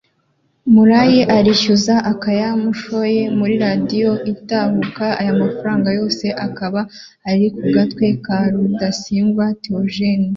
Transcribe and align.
Murayi 0.73 1.21
arishyuza 1.37 1.93
akaya 2.11 2.47
yashoye 2.65 3.21
muri 3.37 3.53
Radio 3.65 4.09
Itahuka 4.33 5.05
aya 5.19 5.33
mafaranga 5.41 5.89
yose 5.99 6.25
akaba 6.47 6.81
ari 7.29 7.45
ku 7.55 7.63
gatwe 7.73 8.05
ka 8.25 8.37
Rudasingwa 8.53 9.45
Theogene 9.63 10.27